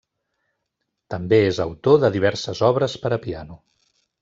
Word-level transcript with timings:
També 1.15 1.39
és 1.51 1.59
autor 1.67 2.01
de 2.05 2.11
diverses 2.17 2.65
obres 2.73 2.99
per 3.05 3.15
a 3.19 3.23
piano. 3.29 3.63